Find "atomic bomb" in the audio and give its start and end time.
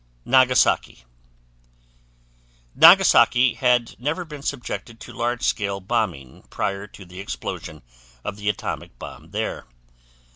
8.49-9.29